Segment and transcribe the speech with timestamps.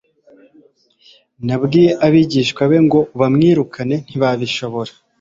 [1.45, 4.91] nabwiye abigishwa bawe ngo bamwirukane, ntibabishobora.»